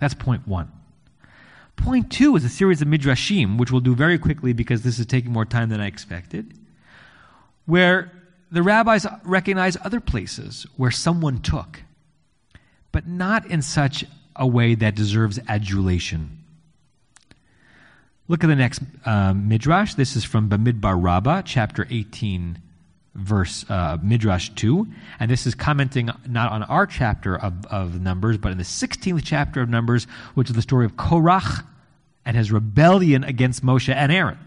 that's 0.00 0.15
point 0.15 0.47
one. 0.49 0.73
Point 1.77 2.11
two 2.11 2.35
is 2.35 2.45
a 2.45 2.49
series 2.49 2.83
of 2.83 2.89
midrashim, 2.89 3.59
which 3.59 3.71
we'll 3.71 3.81
do 3.81 3.95
very 3.95 4.19
quickly 4.19 4.53
because 4.53 4.83
this 4.83 4.99
is 4.99 5.07
taking 5.07 5.33
more 5.33 5.45
time 5.45 5.69
than 5.69 5.81
I 5.81 5.87
expected, 5.87 6.53
where 7.67 8.11
the 8.50 8.62
rabbis 8.62 9.07
recognize 9.23 9.77
other 9.85 10.00
places 10.00 10.67
where 10.77 10.91
someone 10.91 11.41
took, 11.41 11.85
but 12.91 13.07
not 13.07 13.47
in 13.47 13.62
such 13.62 14.05
a 14.35 14.49
way 14.49 14.75
that 14.75 14.97
deserves 14.97 15.39
adulation. 15.47 16.43
Look 18.27 18.43
at 18.43 18.49
the 18.49 18.57
next 18.57 18.83
uh, 19.05 19.33
midrash. 19.33 19.95
This 19.95 20.17
is 20.17 20.25
from 20.25 20.49
Bamidbar 20.49 21.00
Rabbah, 21.00 21.43
chapter 21.43 21.87
18, 21.89 22.59
verse 23.21 23.65
uh, 23.69 23.99
Midrash 24.03 24.50
2. 24.50 24.87
And 25.19 25.31
this 25.31 25.47
is 25.47 25.55
commenting 25.55 26.11
not 26.27 26.53
on 26.53 26.62
our 26.65 26.87
chapter 26.87 27.37
of, 27.37 27.67
of 27.67 28.00
Numbers, 28.00 28.39
but 28.39 28.53
in 28.53 28.59
the 28.59 28.65
16th 28.65 29.23
chapter 29.25 29.61
of 29.61 29.69
Numbers, 29.69 30.07
which 30.35 30.50
is 30.50 30.57
the 30.57 30.62
story 30.62 30.87
of 30.87 30.97
Korach 30.97 31.65
and 32.25 32.37
his 32.37 32.53
rebellion 32.53 33.25
against 33.25 33.65
Moshe 33.65 33.93
and 33.93 34.12
Aaron. 34.12 34.39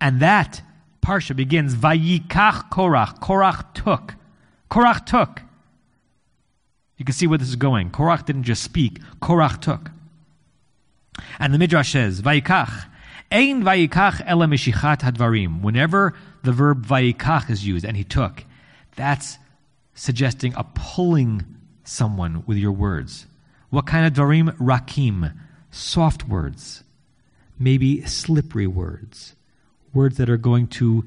And 0.00 0.20
that 0.20 0.62
parsha 1.04 1.34
begins, 1.34 1.74
Vayikach 1.74 2.70
Korach. 2.70 3.20
Korach 3.20 3.74
took. 3.74 4.14
Korach 4.70 5.06
took. 5.06 5.42
You 6.96 7.04
can 7.04 7.14
see 7.14 7.26
where 7.26 7.38
this 7.38 7.48
is 7.48 7.56
going. 7.56 7.90
Korach 7.90 8.26
didn't 8.26 8.44
just 8.44 8.62
speak, 8.62 9.00
Korach 9.20 9.60
took. 9.60 9.90
And 11.38 11.54
the 11.54 11.58
Midrash 11.58 11.92
says, 11.92 12.22
Vayikach. 12.22 12.86
Ein 13.30 13.62
vayikach 13.62 14.22
ela 14.24 14.46
mishichat 14.46 15.00
hadvarim. 15.00 15.60
Whenever 15.60 16.14
the 16.48 16.52
verb 16.52 16.86
vayikach 16.86 17.50
is 17.50 17.66
used, 17.66 17.84
and 17.84 17.94
he 17.94 18.04
took, 18.04 18.46
that's 18.96 19.36
suggesting 19.92 20.54
a 20.56 20.64
pulling 20.64 21.44
someone 21.84 22.42
with 22.46 22.56
your 22.56 22.72
words. 22.72 23.26
What 23.68 23.84
kind 23.84 24.06
of 24.06 24.14
dvarim? 24.14 24.56
Rakim. 24.56 25.34
Soft 25.70 26.26
words. 26.26 26.84
Maybe 27.58 28.02
slippery 28.06 28.66
words. 28.66 29.34
Words 29.92 30.16
that 30.16 30.30
are 30.30 30.38
going 30.38 30.68
to 30.68 31.04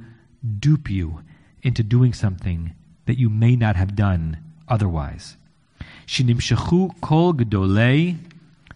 dupe 0.59 0.91
you 0.91 1.23
into 1.63 1.81
doing 1.81 2.13
something 2.13 2.75
that 3.07 3.17
you 3.17 3.27
may 3.27 3.55
not 3.55 3.75
have 3.75 3.95
done 3.95 4.37
otherwise. 4.67 5.37
Shinimshachu 6.05 7.01
kol 7.01 7.33
gedolei 7.33 8.17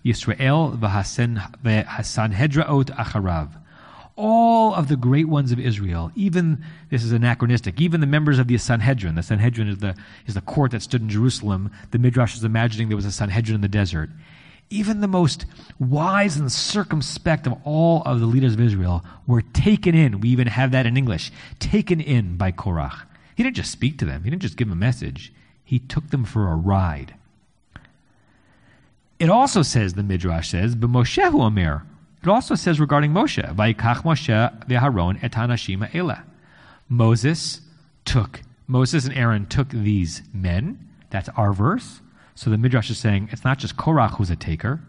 Yisrael 0.04 0.80
v'hasanhedraot 0.80 2.86
acharav. 2.86 3.50
All 4.18 4.74
of 4.74 4.88
the 4.88 4.96
great 4.96 5.28
ones 5.28 5.52
of 5.52 5.60
Israel, 5.60 6.12
even 6.16 6.64
this 6.90 7.04
is 7.04 7.12
anachronistic, 7.12 7.82
even 7.82 8.00
the 8.00 8.08
members 8.08 8.40
of 8.40 8.48
the 8.48 8.58
Sanhedrin. 8.58 9.16
The 9.16 9.24
Sanhedrin 9.24 9.68
is 9.68 9.80
the, 9.80 9.96
is 10.26 10.36
the 10.36 10.42
court 10.42 10.72
that 10.72 10.82
stood 10.82 11.02
in 11.02 11.10
Jerusalem. 11.10 11.70
The 11.92 12.00
Midrash 12.00 12.36
is 12.36 12.44
imagining 12.44 12.88
there 12.88 12.96
was 12.96 13.06
a 13.06 13.12
Sanhedrin 13.12 13.56
in 13.56 13.62
the 13.62 13.68
desert. 13.68 14.10
Even 14.70 15.02
the 15.02 15.08
most 15.08 15.46
wise 15.80 16.38
and 16.38 16.52
circumspect 16.52 17.46
of 17.46 17.56
all 17.66 18.04
of 18.04 18.20
the 18.20 18.26
leaders 18.26 18.54
of 18.54 18.62
Israel 18.62 19.04
were 19.28 19.42
taken 19.42 19.94
in. 19.94 20.22
We 20.22 20.30
even 20.30 20.48
have 20.48 20.72
that 20.72 20.86
in 20.86 20.98
English 20.98 21.32
taken 21.60 22.00
in 22.00 22.38
by 22.38 22.52
Korach. 22.52 23.04
He 23.36 23.44
didn't 23.44 23.58
just 23.58 23.72
speak 23.72 23.98
to 24.00 24.06
them, 24.06 24.24
he 24.24 24.30
didn't 24.30 24.42
just 24.42 24.58
give 24.58 24.70
them 24.70 24.78
a 24.78 24.80
message, 24.80 25.34
he 25.64 25.78
took 25.78 26.10
them 26.10 26.24
for 26.24 26.50
a 26.50 26.56
ride. 26.56 27.16
It 29.20 29.30
also 29.30 29.62
says, 29.62 29.94
the 29.94 30.04
Midrash 30.04 30.50
says, 30.50 30.76
"But 30.76 30.92
B'Moshehu 30.92 31.42
Omer. 31.42 31.86
It 32.26 32.30
also 32.30 32.56
says 32.56 32.80
regarding 32.80 33.12
Moshe, 33.12 33.56
Vayikach 33.56 34.02
Moshe 34.02 34.66
v'Haron 34.66 35.24
et 35.24 35.34
hanashim 35.34 35.88
Ela. 35.94 36.24
Moses 36.90 37.62
took, 38.04 38.42
Moses 38.66 39.06
and 39.06 39.16
Aaron 39.16 39.46
took 39.46 39.70
these 39.70 40.24
men. 40.34 40.90
That's 41.12 41.30
our 41.38 41.54
verse. 41.54 42.02
So 42.34 42.50
the 42.50 42.58
Midrash 42.58 42.90
is 42.90 42.98
saying 42.98 43.30
it's 43.32 43.44
not 43.44 43.60
just 43.60 43.78
Korach 43.78 44.18
who's 44.18 44.32
a 44.32 44.36
taker, 44.36 44.82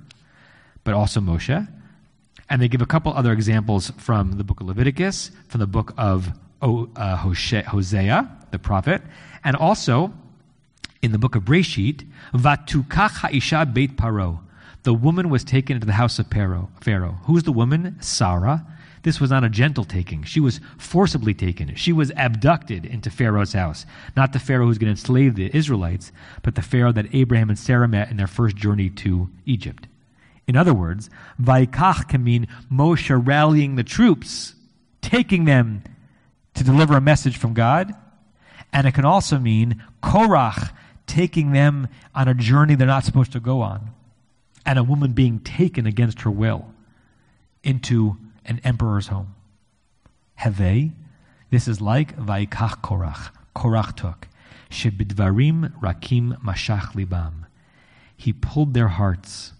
but 0.83 0.95
also 0.95 1.21
Moshe. 1.21 1.69
And 2.49 2.62
they 2.62 2.69
give 2.69 2.81
a 2.81 2.87
couple 2.87 3.12
other 3.12 3.33
examples 3.33 3.90
from 3.99 4.38
the 4.38 4.45
book 4.45 4.62
of 4.62 4.69
Leviticus, 4.69 5.31
from 5.49 5.61
the 5.61 5.66
book 5.66 5.93
of 5.99 6.31
uh, 6.62 7.16
Hosea, 7.16 8.31
the 8.50 8.59
prophet, 8.59 9.02
and 9.45 9.57
also 9.57 10.11
in 11.02 11.12
the 11.12 11.19
book 11.19 11.35
of 11.35 11.43
Breshit, 11.43 12.07
Vatukach 12.33 13.19
Ha'isha 13.19 13.66
Beit 13.75 13.99
Paro. 13.99 14.40
The 14.87 14.95
woman 14.95 15.31
was 15.31 15.43
taken 15.43 15.75
into 15.75 15.87
the 15.87 15.95
house 15.95 16.21
of 16.21 16.28
Pharaoh. 16.28 16.71
Pharaoh. 16.81 17.19
Who's 17.25 17.43
the 17.43 17.50
woman? 17.50 17.97
Sarah. 18.00 18.64
This 19.02 19.21
was 19.21 19.31
not 19.31 19.43
a 19.43 19.49
gentle 19.49 19.83
taking. 19.83 20.23
She 20.23 20.38
was 20.38 20.61
forcibly 20.78 21.35
taken. 21.35 21.75
She 21.75 21.93
was 21.93 22.12
abducted 22.16 22.85
into 22.85 23.11
Pharaoh's 23.11 23.52
house. 23.52 23.85
Not 24.16 24.33
the 24.33 24.38
Pharaoh 24.38 24.66
who's 24.66 24.78
going 24.78 24.95
to 24.95 25.00
enslave 25.00 25.35
the 25.35 25.50
Israelites, 25.52 26.12
but 26.45 26.55
the 26.55 26.62
Pharaoh 26.62 26.93
that 26.93 27.12
Abraham 27.12 27.49
and 27.49 27.59
Sarah 27.59 27.88
met 27.88 28.12
in 28.12 28.16
their 28.16 28.28
first 28.28 28.55
journey 28.55 28.88
to 28.90 29.28
Egypt. 29.45 29.88
In 30.47 30.57
other 30.57 30.73
words, 30.73 31.11
Vaikach 31.43 32.09
can 32.09 32.23
mean 32.23 32.47
Moshe 32.71 33.11
rallying 33.26 33.75
the 33.75 33.83
troops, 33.83 34.55
taking 35.02 35.47
them 35.47 35.83
to 36.55 36.62
deliver 36.62 36.97
a 36.97 37.00
message 37.00 37.38
from 37.38 37.55
God. 37.55 37.93
And 38.73 38.87
it 38.87 38.95
can 38.95 39.05
also 39.05 39.40
mean 39.40 39.83
Korach 40.00 40.71
taking 41.09 41.50
them 41.50 41.88
on 42.14 42.28
a 42.28 42.35
journey 42.35 42.76
they're 42.76 42.87
not 42.87 43.02
supposed 43.02 43.33
to 43.33 43.40
go 43.40 43.62
on, 43.62 43.90
and 44.66 44.78
a 44.78 44.85
woman 44.85 45.12
being 45.12 45.38
taken 45.38 45.87
against 45.87 46.23
her 46.23 46.30
will 46.30 46.66
into 47.62 48.18
an 48.44 48.61
emperor's 48.64 49.06
home. 49.06 49.35
Heve, 50.37 50.92
this 51.50 51.68
is 51.68 51.80
like 51.80 52.16
Vaikach 52.16 52.82
Korach. 52.82 53.30
Korach 53.54 53.96
took. 53.96 54.28
Shebidvarim 54.70 55.78
Rakim 55.80 56.38
Mashach 56.42 56.92
Libam. 56.92 57.46
He 58.16 58.32
pulled 58.32 58.75
their 58.75 58.88
hearts 58.88 59.52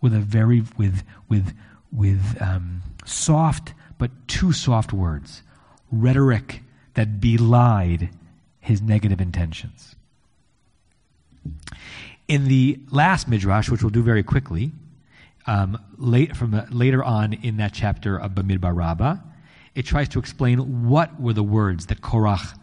with 0.00 0.14
a 0.14 0.20
very 0.20 0.62
with 0.76 1.02
with 1.28 1.54
with 1.90 2.40
um, 2.40 2.82
soft 3.04 3.74
but 3.98 4.10
too 4.28 4.52
soft 4.52 4.92
words, 4.92 5.42
rhetoric 5.90 6.62
that 6.94 7.20
belied 7.20 8.10
his 8.60 8.80
negative 8.80 9.20
intentions. 9.20 9.96
In 12.28 12.48
the 12.48 12.78
last 12.90 13.28
midrash, 13.28 13.68
which 13.68 13.82
we'll 13.82 13.90
do 13.90 14.02
very 14.02 14.22
quickly, 14.22 14.72
um, 15.46 15.78
late, 15.98 16.36
from 16.36 16.52
the, 16.52 16.66
later 16.70 17.02
on 17.02 17.32
in 17.32 17.56
that 17.58 17.72
chapter 17.72 18.16
of 18.16 18.32
Bamidbar 18.32 18.74
Rabbah, 18.74 19.16
it 19.74 19.86
tries 19.86 20.08
to 20.10 20.18
explain 20.18 20.88
what 20.88 21.20
were 21.20 21.32
the 21.32 21.42
words 21.42 21.86
that 21.86 22.00
Korach 22.00 22.56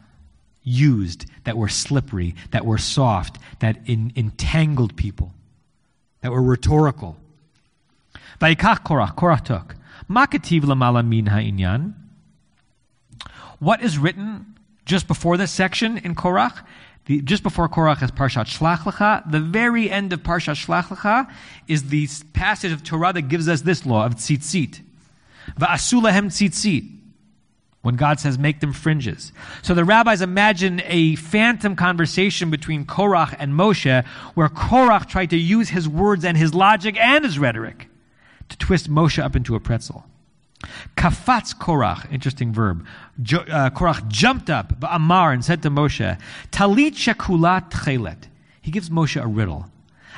used 0.63 1.25
that 1.43 1.57
were 1.57 1.67
slippery, 1.67 2.35
that 2.51 2.65
were 2.65 2.77
soft, 2.77 3.37
that 3.59 3.77
in, 3.85 4.13
entangled 4.15 4.95
people, 4.95 5.33
that 6.21 6.31
were 6.31 6.41
rhetorical. 6.41 7.17
Vayikach 8.39 8.83
Korach, 8.83 9.15
Korach 9.15 9.43
took. 9.43 9.75
Makativ 10.09 10.61
lamala 10.61 11.05
min 11.05 11.27
ha'inyan. 11.27 11.93
What 13.59 13.81
is 13.81 13.97
written 13.97 14.55
just 14.85 15.07
before 15.07 15.37
this 15.37 15.51
section 15.51 15.97
in 15.97 16.15
Korach? 16.15 16.63
The, 17.09 17.23
just 17.23 17.41
before 17.41 17.67
Korach 17.67 18.03
is 18.03 18.11
Parshat 18.11 18.45
Shlach 18.45 18.81
Lecha. 18.81 19.29
The 19.31 19.39
very 19.39 19.89
end 19.89 20.13
of 20.13 20.21
Parshat 20.21 20.63
Shlach 20.63 20.95
Lecha 20.95 21.27
is 21.67 21.89
the 21.89 22.07
passage 22.33 22.71
of 22.71 22.83
Torah 22.83 23.11
that 23.13 23.23
gives 23.23 23.49
us 23.49 23.61
this 23.61 23.83
law 23.83 24.05
of 24.05 24.13
tzitzit. 24.13 24.79
Va'asulahem 25.59 26.27
tzitzit. 26.27 26.87
When 27.81 27.95
God 27.95 28.19
says, 28.19 28.37
make 28.37 28.59
them 28.59 28.73
fringes. 28.73 29.31
So 29.63 29.73
the 29.73 29.83
rabbis 29.83 30.21
imagine 30.21 30.83
a 30.85 31.15
phantom 31.15 31.75
conversation 31.75 32.51
between 32.51 32.85
Korach 32.85 33.35
and 33.39 33.53
Moshe, 33.53 34.05
where 34.35 34.49
Korach 34.49 35.07
tried 35.07 35.31
to 35.31 35.37
use 35.37 35.69
his 35.69 35.89
words 35.89 36.23
and 36.23 36.37
his 36.37 36.53
logic 36.53 36.95
and 36.99 37.25
his 37.25 37.39
rhetoric 37.39 37.89
to 38.49 38.57
twist 38.59 38.87
Moshe 38.87 39.17
up 39.17 39.35
into 39.35 39.55
a 39.55 39.59
pretzel. 39.59 40.05
Kafatz 40.95 41.53
Korach, 41.57 42.11
interesting 42.11 42.53
verb. 42.53 42.85
Uh, 43.19 43.69
Korach 43.69 44.07
jumped 44.07 44.49
up, 44.49 44.73
Amar, 44.81 45.31
and 45.31 45.43
said 45.43 45.61
to 45.63 45.69
Moshe, 45.69 46.19
Talit 46.51 46.91
shakulat 46.91 47.71
tchelet. 47.71 48.27
He 48.61 48.71
gives 48.71 48.89
Moshe 48.89 49.21
a 49.21 49.27
riddle. 49.27 49.67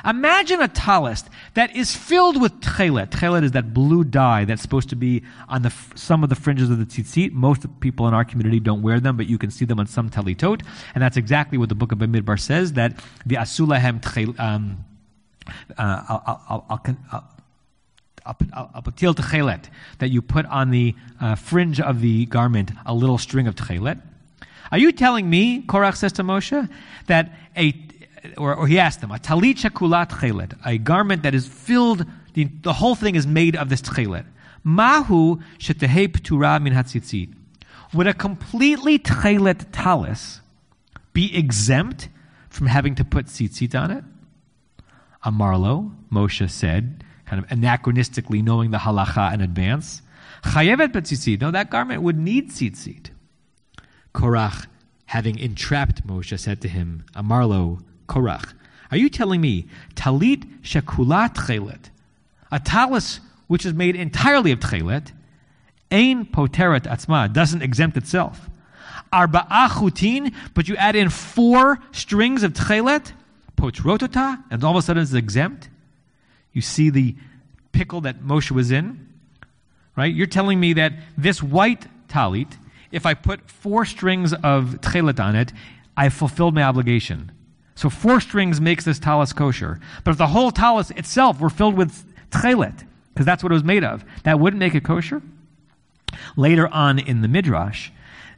Imagine 0.04 0.60
a 0.60 0.68
talist 0.68 1.26
that 1.54 1.76
is 1.76 1.94
filled 1.94 2.40
with 2.40 2.60
tchelet. 2.60 3.10
Tchelet 3.10 3.44
is 3.44 3.52
that 3.52 3.72
blue 3.72 4.02
dye 4.02 4.44
that's 4.44 4.60
supposed 4.60 4.88
to 4.88 4.96
be 4.96 5.22
on 5.48 5.62
the, 5.62 5.72
some 5.94 6.24
of 6.24 6.28
the 6.28 6.34
fringes 6.34 6.70
of 6.70 6.78
the 6.78 6.84
tzitzit. 6.84 7.32
Most 7.32 7.64
people 7.78 8.08
in 8.08 8.14
our 8.14 8.24
community 8.24 8.58
don't 8.58 8.82
wear 8.82 8.98
them, 8.98 9.16
but 9.16 9.26
you 9.26 9.38
can 9.38 9.52
see 9.52 9.64
them 9.64 9.78
on 9.78 9.86
some 9.86 10.10
talitot. 10.10 10.62
And 10.94 11.02
that's 11.02 11.16
exactly 11.16 11.56
what 11.56 11.68
the 11.68 11.76
book 11.76 11.92
of 11.92 11.98
Bamidbar 11.98 12.40
says, 12.40 12.72
that 12.72 12.98
the 13.24 13.36
asulahem 13.36 14.00
tchelet, 14.00 14.40
um, 14.40 14.84
uh, 15.78 16.02
I'll, 16.08 16.42
I'll, 16.48 16.66
I'll, 17.12 17.28
apatil 18.26 19.14
techelet, 19.14 19.64
that 19.98 20.10
you 20.10 20.22
put 20.22 20.46
on 20.46 20.70
the 20.70 20.94
uh, 21.20 21.34
fringe 21.34 21.80
of 21.80 22.00
the 22.00 22.26
garment 22.26 22.72
a 22.86 22.94
little 22.94 23.18
string 23.18 23.46
of 23.46 23.54
techelet. 23.54 24.00
Are 24.70 24.78
you 24.78 24.92
telling 24.92 25.28
me, 25.28 25.62
Korach 25.62 25.96
says 25.96 26.12
to 26.12 26.22
Moshe, 26.22 26.68
that 27.06 27.32
a, 27.56 27.74
or, 28.38 28.54
or 28.54 28.66
he 28.66 28.78
asked 28.78 29.00
him, 29.00 29.10
a 29.10 29.18
talit 29.18 29.56
shakulat 29.56 30.10
techelet, 30.10 30.58
a 30.64 30.78
garment 30.78 31.22
that 31.24 31.34
is 31.34 31.46
filled 31.46 32.06
The, 32.34 32.44
the 32.62 32.72
whole 32.72 32.94
thing 32.94 33.14
is 33.14 33.26
made 33.26 33.56
of 33.56 33.68
this 33.68 33.82
tchelet. 33.82 34.24
Mahu 34.64 35.40
shetehei 35.58 36.08
tura 36.22 36.58
min 36.60 36.72
hatzitzit. 36.72 37.34
Would 37.92 38.06
a 38.06 38.14
completely 38.14 38.98
tchelet 38.98 39.66
talis 39.72 40.40
be 41.12 41.36
exempt 41.36 42.08
from 42.48 42.68
having 42.68 42.94
to 42.94 43.04
put 43.04 43.26
tzitzit 43.26 43.78
on 43.78 43.90
it? 43.90 44.04
Amarlo, 45.24 45.92
Moshe 46.10 46.48
said, 46.48 47.04
kind 47.32 47.42
of 47.42 47.48
anachronistically 47.48 48.44
knowing 48.44 48.72
the 48.72 48.76
halacha 48.76 49.32
in 49.32 49.40
advance. 49.40 50.02
Chayevet 50.44 50.92
betzitzit. 50.92 51.40
No, 51.40 51.50
that 51.50 51.70
garment 51.70 52.02
would 52.02 52.18
need 52.18 52.50
tzitzit. 52.50 53.08
Korach, 54.14 54.66
having 55.06 55.38
entrapped 55.38 56.06
Moshe, 56.06 56.38
said 56.38 56.60
to 56.60 56.68
him, 56.68 57.06
Amarlo, 57.14 57.82
Korach, 58.06 58.52
are 58.90 58.98
you 58.98 59.08
telling 59.08 59.40
me 59.40 59.66
talit 59.94 60.44
shekulat 60.60 61.34
tchelet, 61.34 61.88
a 62.50 62.60
talis 62.60 63.20
which 63.46 63.64
is 63.64 63.72
made 63.72 63.96
entirely 63.96 64.52
of 64.52 64.60
tchelet, 64.60 65.12
ein 65.90 66.26
poteret 66.26 66.82
atzma, 66.82 67.32
doesn't 67.32 67.62
exempt 67.62 67.96
itself. 67.96 68.50
Arba'a 69.10 69.70
chutin, 69.70 70.34
but 70.52 70.68
you 70.68 70.76
add 70.76 70.96
in 70.96 71.08
four 71.08 71.78
strings 71.92 72.42
of 72.42 72.52
tchelet, 72.52 73.12
potrotota, 73.56 74.44
and 74.50 74.62
all 74.62 74.72
of 74.72 74.76
a 74.76 74.82
sudden 74.82 75.02
it's 75.02 75.14
exempt. 75.14 75.70
You 76.52 76.62
see 76.62 76.90
the 76.90 77.16
pickle 77.72 78.02
that 78.02 78.20
Moshe 78.20 78.50
was 78.50 78.70
in, 78.70 79.08
right? 79.96 80.12
You're 80.12 80.26
telling 80.26 80.60
me 80.60 80.74
that 80.74 80.92
this 81.16 81.42
white 81.42 81.86
talit, 82.08 82.52
if 82.90 83.06
I 83.06 83.14
put 83.14 83.50
four 83.50 83.84
strings 83.84 84.32
of 84.32 84.80
tchelet 84.80 85.18
on 85.18 85.34
it, 85.36 85.52
I 85.96 86.08
fulfilled 86.08 86.54
my 86.54 86.62
obligation. 86.62 87.32
So 87.74 87.88
four 87.90 88.20
strings 88.20 88.60
makes 88.60 88.84
this 88.84 88.98
talis 88.98 89.32
kosher. 89.32 89.80
But 90.04 90.12
if 90.12 90.18
the 90.18 90.26
whole 90.28 90.50
talis 90.50 90.90
itself 90.90 91.40
were 91.40 91.50
filled 91.50 91.76
with 91.76 92.04
tchelet, 92.30 92.84
because 93.12 93.26
that's 93.26 93.42
what 93.42 93.52
it 93.52 93.54
was 93.54 93.64
made 93.64 93.84
of, 93.84 94.04
that 94.24 94.38
wouldn't 94.38 94.60
make 94.60 94.74
it 94.74 94.84
kosher. 94.84 95.22
Later 96.36 96.68
on 96.68 96.98
in 96.98 97.22
the 97.22 97.28
midrash, 97.28 97.90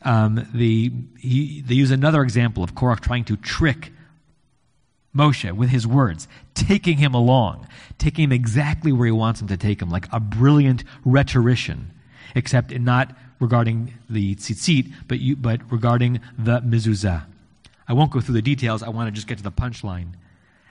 um, 0.02 0.46
the, 0.54 0.92
he, 1.18 1.62
they 1.62 1.74
use 1.74 1.90
another 1.90 2.22
example 2.22 2.62
of 2.62 2.74
Korach 2.74 3.00
trying 3.00 3.24
to 3.24 3.36
trick 3.36 3.92
Moshe 5.16 5.50
with 5.52 5.70
his 5.70 5.86
words, 5.86 6.26
taking 6.54 6.98
him 6.98 7.14
along, 7.14 7.68
taking 7.98 8.24
him 8.24 8.32
exactly 8.32 8.92
where 8.92 9.06
he 9.06 9.12
wants 9.12 9.40
him 9.40 9.48
to 9.48 9.56
take 9.56 9.80
him, 9.80 9.90
like 9.90 10.08
a 10.12 10.18
brilliant 10.18 10.82
rhetorician, 11.04 11.92
except 12.34 12.72
not 12.78 13.16
regarding 13.38 13.94
the 14.10 14.34
tzitzit, 14.34 14.92
but, 15.06 15.20
you, 15.20 15.36
but 15.36 15.60
regarding 15.70 16.20
the 16.38 16.60
mezuzah. 16.60 17.24
I 17.86 17.92
won't 17.92 18.10
go 18.10 18.20
through 18.20 18.34
the 18.34 18.42
details. 18.42 18.82
I 18.82 18.88
want 18.88 19.08
to 19.08 19.12
just 19.12 19.26
get 19.26 19.38
to 19.38 19.44
the 19.44 19.52
punchline. 19.52 20.14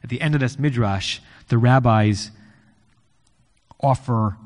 At 0.03 0.09
the 0.09 0.19
end 0.19 0.35
of 0.35 0.41
this 0.41 0.59
midrash, 0.59 1.19
the 1.47 1.57
rabbis 1.57 2.31
offer 3.79 4.37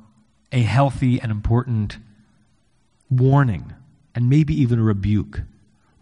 a 0.52 0.62
healthy 0.62 1.20
and 1.20 1.32
important 1.32 1.98
warning 3.10 3.74
and 4.14 4.30
maybe 4.30 4.54
even 4.60 4.80
a 4.80 4.84
rebuke 4.84 5.42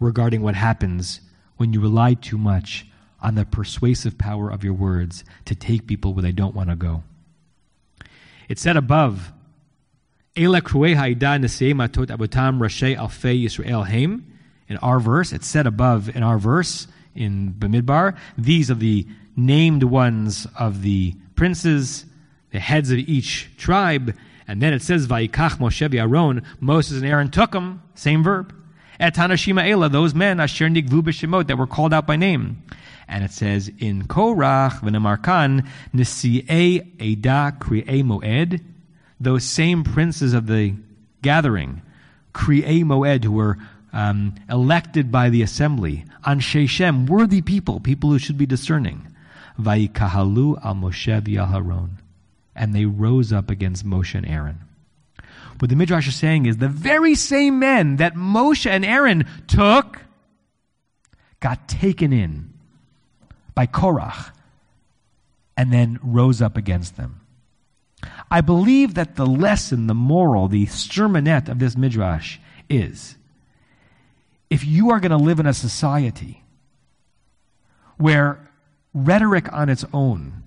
regarding 0.00 0.42
what 0.42 0.54
happens 0.54 1.20
when 1.56 1.72
you 1.72 1.80
rely 1.80 2.14
too 2.14 2.36
much 2.36 2.86
on 3.26 3.34
the 3.34 3.44
persuasive 3.44 4.16
power 4.16 4.48
of 4.48 4.62
your 4.62 4.72
words 4.72 5.24
to 5.44 5.56
take 5.56 5.88
people 5.88 6.14
where 6.14 6.22
they 6.22 6.30
don't 6.30 6.54
want 6.54 6.70
to 6.70 6.76
go. 6.76 7.02
It 8.48 8.56
said 8.56 8.76
above, 8.76 9.32
Ela 10.36 10.60
matot 10.60 12.06
alfei 12.06 13.42
Yisrael. 13.42 14.22
In 14.68 14.76
our 14.76 15.00
verse, 15.00 15.32
it 15.32 15.42
said 15.42 15.66
above 15.66 16.08
in 16.14 16.22
our 16.22 16.38
verse 16.38 16.86
in 17.16 17.52
Bamidbar, 17.58 18.16
these 18.38 18.70
are 18.70 18.74
the 18.74 19.04
named 19.34 19.82
ones 19.82 20.46
of 20.56 20.82
the 20.82 21.16
princes, 21.34 22.04
the 22.52 22.60
heads 22.60 22.92
of 22.92 22.98
each 22.98 23.50
tribe. 23.56 24.14
And 24.46 24.62
then 24.62 24.72
it 24.72 24.82
says, 24.82 25.08
Vaikach 25.08 25.58
Moshe 25.58 25.92
Aaron, 25.92 26.44
Moses 26.60 26.98
and 26.98 27.06
Aaron 27.10 27.32
took 27.32 27.50
them, 27.50 27.82
same 27.96 28.22
verb. 28.22 28.54
Et 29.00 29.14
Hanashima 29.14 29.68
Ela, 29.68 29.88
those 29.88 30.14
men, 30.14 30.38
Asher 30.38 30.68
Nigvu 30.68 31.48
that 31.48 31.58
were 31.58 31.66
called 31.66 31.92
out 31.92 32.06
by 32.06 32.14
name. 32.14 32.62
And 33.08 33.22
it 33.22 33.30
says, 33.30 33.70
in 33.78 34.04
Korach 34.04 34.80
v'nemarkan 34.80 35.66
nisi'e 35.94 37.00
eda 37.00 37.56
kri'e 37.58 38.02
moed, 38.02 38.60
those 39.20 39.44
same 39.44 39.84
princes 39.84 40.34
of 40.34 40.46
the 40.46 40.74
gathering, 41.22 41.82
kri'e 42.34 42.84
moed, 42.84 43.24
who 43.24 43.32
were 43.32 43.58
um, 43.92 44.34
elected 44.50 45.12
by 45.12 45.30
the 45.30 45.42
assembly, 45.42 46.04
on 46.24 46.40
Sheshem, 46.40 47.08
worthy 47.08 47.42
people, 47.42 47.80
people 47.80 48.10
who 48.10 48.18
should 48.18 48.38
be 48.38 48.46
discerning. 48.46 49.06
Vayikahalu 49.60 50.64
al 50.64 50.74
Moshe 50.74 51.20
v'Aharon. 51.22 51.90
And 52.54 52.74
they 52.74 52.86
rose 52.86 53.32
up 53.32 53.50
against 53.50 53.86
Moshe 53.86 54.14
and 54.14 54.26
Aaron. 54.26 54.60
What 55.58 55.70
the 55.70 55.76
Midrash 55.76 56.08
is 56.08 56.16
saying 56.16 56.46
is 56.46 56.58
the 56.58 56.68
very 56.68 57.14
same 57.14 57.58
men 57.58 57.96
that 57.96 58.14
Moshe 58.14 58.68
and 58.68 58.84
Aaron 58.84 59.26
took 59.46 60.02
got 61.40 61.68
taken 61.68 62.12
in 62.12 62.52
by 63.56 63.66
Korach 63.66 64.30
and 65.56 65.72
then 65.72 65.98
rose 66.02 66.40
up 66.40 66.56
against 66.56 66.96
them. 66.96 67.22
I 68.30 68.42
believe 68.42 68.94
that 68.94 69.16
the 69.16 69.26
lesson, 69.26 69.88
the 69.88 69.94
moral, 69.94 70.46
the 70.46 70.66
sermonette 70.66 71.48
of 71.48 71.58
this 71.58 71.76
Midrash 71.76 72.38
is 72.68 73.16
if 74.50 74.64
you 74.64 74.90
are 74.90 75.00
going 75.00 75.10
to 75.10 75.16
live 75.16 75.40
in 75.40 75.46
a 75.46 75.54
society 75.54 76.44
where 77.96 78.48
rhetoric 78.94 79.52
on 79.52 79.68
its 79.68 79.84
own 79.92 80.44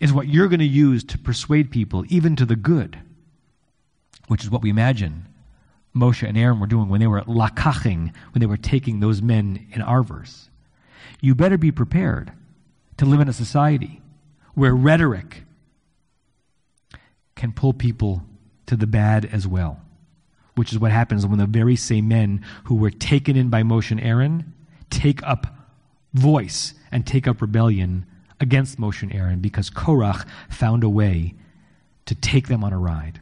is 0.00 0.12
what 0.12 0.28
you're 0.28 0.48
going 0.48 0.60
to 0.60 0.64
use 0.64 1.02
to 1.04 1.18
persuade 1.18 1.70
people, 1.70 2.04
even 2.08 2.36
to 2.36 2.46
the 2.46 2.56
good, 2.56 2.98
which 4.28 4.44
is 4.44 4.50
what 4.50 4.62
we 4.62 4.70
imagine 4.70 5.26
Moshe 5.94 6.26
and 6.26 6.36
Aaron 6.36 6.60
were 6.60 6.66
doing 6.66 6.88
when 6.88 7.00
they 7.00 7.06
were 7.06 7.22
lakaching, 7.22 8.12
when 8.32 8.40
they 8.40 8.46
were 8.46 8.56
taking 8.56 9.00
those 9.00 9.22
men 9.22 9.66
in 9.72 9.82
our 9.82 10.02
verse. 10.02 10.50
You 11.20 11.34
better 11.34 11.58
be 11.58 11.70
prepared 11.70 12.32
to 12.96 13.04
live 13.04 13.20
in 13.20 13.28
a 13.28 13.32
society 13.32 14.00
where 14.54 14.74
rhetoric 14.74 15.44
can 17.34 17.52
pull 17.52 17.72
people 17.72 18.22
to 18.66 18.76
the 18.76 18.86
bad 18.86 19.24
as 19.26 19.46
well, 19.46 19.80
which 20.54 20.72
is 20.72 20.78
what 20.78 20.92
happens 20.92 21.26
when 21.26 21.38
the 21.38 21.46
very 21.46 21.76
same 21.76 22.08
men 22.08 22.44
who 22.64 22.74
were 22.74 22.90
taken 22.90 23.36
in 23.36 23.50
by 23.50 23.60
and 23.60 24.00
Aaron 24.00 24.54
take 24.90 25.22
up 25.22 25.46
voice 26.14 26.74
and 26.90 27.06
take 27.06 27.28
up 27.28 27.42
rebellion 27.42 28.06
against 28.40 28.78
and 28.78 29.14
Aaron 29.14 29.40
because 29.40 29.70
Korach 29.70 30.26
found 30.48 30.84
a 30.84 30.88
way 30.88 31.34
to 32.06 32.14
take 32.14 32.48
them 32.48 32.64
on 32.64 32.72
a 32.72 32.78
ride. 32.78 33.20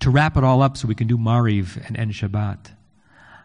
To 0.00 0.10
wrap 0.10 0.36
it 0.36 0.44
all 0.44 0.62
up 0.62 0.76
so 0.76 0.86
we 0.86 0.94
can 0.94 1.08
do 1.08 1.18
Mariv 1.18 1.84
and 1.86 1.96
end 1.96 2.12
Shabbat. 2.12 2.72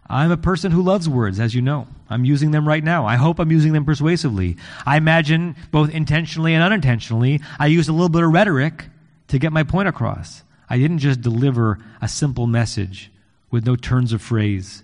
I'm 0.09 0.31
a 0.31 0.37
person 0.37 0.71
who 0.71 0.81
loves 0.81 1.07
words, 1.07 1.39
as 1.39 1.55
you 1.55 1.61
know. 1.61 1.87
I'm 2.09 2.25
using 2.25 2.51
them 2.51 2.67
right 2.67 2.83
now. 2.83 3.05
I 3.05 3.15
hope 3.15 3.39
I'm 3.39 3.51
using 3.51 3.73
them 3.73 3.85
persuasively. 3.85 4.57
I 4.85 4.97
imagine, 4.97 5.55
both 5.71 5.89
intentionally 5.89 6.53
and 6.53 6.63
unintentionally, 6.63 7.41
I 7.57 7.67
used 7.67 7.89
a 7.89 7.93
little 7.93 8.09
bit 8.09 8.23
of 8.23 8.31
rhetoric 8.31 8.85
to 9.29 9.39
get 9.39 9.53
my 9.53 9.63
point 9.63 9.87
across. 9.87 10.43
I 10.69 10.77
didn't 10.77 10.99
just 10.99 11.21
deliver 11.21 11.79
a 12.01 12.07
simple 12.07 12.47
message 12.47 13.11
with 13.49 13.65
no 13.65 13.75
turns 13.75 14.13
of 14.13 14.21
phrase. 14.21 14.83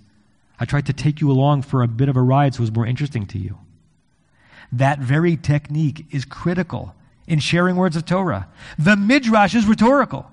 I 0.59 0.65
tried 0.65 0.85
to 0.87 0.93
take 0.93 1.21
you 1.21 1.31
along 1.31 1.63
for 1.63 1.83
a 1.83 1.87
bit 1.87 2.09
of 2.09 2.17
a 2.17 2.21
ride 2.21 2.53
so 2.53 2.59
it 2.59 2.61
was 2.61 2.71
more 2.71 2.85
interesting 2.85 3.25
to 3.27 3.37
you. 3.37 3.57
That 4.71 4.99
very 4.99 5.35
technique 5.35 6.05
is 6.11 6.25
critical 6.25 6.95
in 7.27 7.39
sharing 7.39 7.75
words 7.75 7.95
of 7.95 8.05
Torah. 8.05 8.47
The 8.77 8.95
Midrash 8.95 9.55
is 9.55 9.65
rhetorical. 9.65 10.29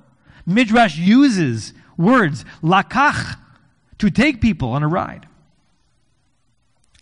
Midrash 0.46 0.96
uses 0.96 1.72
words, 1.96 2.44
lakach, 2.62 3.38
to 3.98 4.11
take 4.11 4.40
people 4.40 4.70
on 4.70 4.82
a 4.82 4.88
ride. 4.88 5.26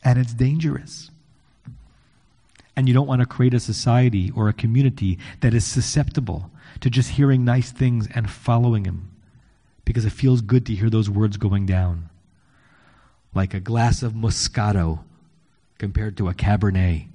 And 0.02 0.18
it's 0.18 0.34
dangerous. 0.34 1.10
And 2.76 2.88
you 2.88 2.94
don't 2.94 3.06
want 3.06 3.20
to 3.20 3.26
create 3.26 3.54
a 3.54 3.60
society 3.60 4.30
or 4.34 4.48
a 4.48 4.52
community 4.52 5.18
that 5.40 5.54
is 5.54 5.64
susceptible 5.64 6.50
to 6.80 6.90
just 6.90 7.10
hearing 7.10 7.44
nice 7.44 7.70
things 7.70 8.08
and 8.14 8.30
following 8.30 8.84
him 8.84 9.10
because 9.84 10.04
it 10.04 10.10
feels 10.10 10.40
good 10.40 10.66
to 10.66 10.74
hear 10.74 10.90
those 10.90 11.08
words 11.08 11.36
going 11.36 11.66
down. 11.66 12.08
Like 13.34 13.54
a 13.54 13.60
glass 13.60 14.02
of 14.02 14.12
Moscato 14.12 15.00
compared 15.78 16.16
to 16.16 16.28
a 16.28 16.34
Cabernet. 16.34 17.08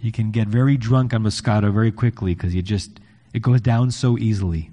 You 0.00 0.12
can 0.12 0.30
get 0.30 0.48
very 0.48 0.76
drunk 0.76 1.12
on 1.12 1.22
Moscato 1.22 1.72
very 1.72 1.90
quickly 1.90 2.34
because 2.34 2.54
you 2.54 2.62
just, 2.62 3.00
it 3.32 3.42
goes 3.42 3.60
down 3.60 3.90
so 3.90 4.16
easily, 4.16 4.70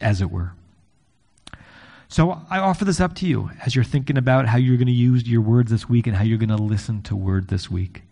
as 0.00 0.20
it 0.20 0.30
were. 0.30 0.52
So 2.10 2.42
I 2.50 2.58
offer 2.58 2.84
this 2.84 2.98
up 2.98 3.14
to 3.16 3.26
you 3.26 3.52
as 3.64 3.76
you're 3.76 3.84
thinking 3.84 4.18
about 4.18 4.46
how 4.46 4.58
you're 4.58 4.76
going 4.76 4.88
to 4.88 4.92
use 4.92 5.28
your 5.28 5.42
words 5.42 5.70
this 5.70 5.88
week 5.88 6.08
and 6.08 6.16
how 6.16 6.24
you're 6.24 6.38
going 6.38 6.48
to 6.48 6.56
listen 6.56 7.02
to 7.02 7.14
word 7.14 7.46
this 7.46 7.70
week. 7.70 8.02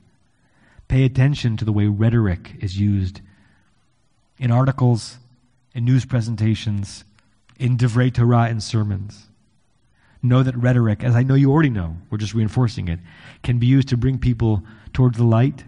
Pay 0.86 1.02
attention 1.02 1.56
to 1.56 1.64
the 1.64 1.72
way 1.72 1.88
rhetoric 1.88 2.52
is 2.60 2.78
used 2.78 3.20
in 4.38 4.52
articles, 4.52 5.18
in 5.74 5.84
news 5.84 6.04
presentations, 6.04 7.02
in 7.58 7.76
Divrei 7.76 8.14
Torah 8.14 8.44
and 8.44 8.62
sermons. 8.62 9.26
Know 10.22 10.44
that 10.44 10.56
rhetoric, 10.56 11.02
as 11.02 11.16
I 11.16 11.24
know 11.24 11.34
you 11.34 11.50
already 11.50 11.68
know, 11.68 11.96
we're 12.08 12.18
just 12.18 12.34
reinforcing 12.34 12.86
it, 12.86 13.00
can 13.42 13.58
be 13.58 13.66
used 13.66 13.88
to 13.88 13.96
bring 13.96 14.18
people 14.18 14.62
towards 14.92 15.18
the 15.18 15.24
light 15.24 15.64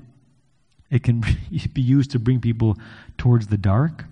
It 0.89 1.03
can 1.03 1.21
be 1.73 1.83
used 1.83 2.13
to 2.13 2.21
bring 2.21 2.41
people 2.41 2.79
towards 3.19 3.49
the 3.49 3.59
dark. 3.59 4.05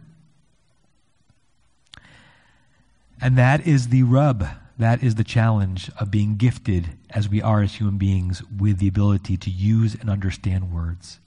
And 3.21 3.37
that 3.37 3.67
is 3.67 3.89
the 3.89 4.05
rub. 4.05 4.47
That 4.79 5.03
is 5.03 5.17
the 5.17 5.25
challenge 5.25 5.91
of 5.99 6.11
being 6.11 6.37
gifted 6.37 6.91
as 7.11 7.29
we 7.29 7.43
are 7.43 7.63
as 7.63 7.75
human 7.75 7.99
beings 7.99 8.43
with 8.45 8.79
the 8.79 8.87
ability 8.87 9.37
to 9.37 9.51
use 9.51 9.97
and 9.97 10.09
understand 10.09 10.73
words. 10.73 11.19